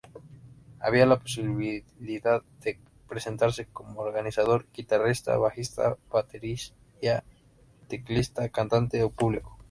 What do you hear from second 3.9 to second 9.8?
organizador, guitarrista, bajista, batería, teclista, cantante o público.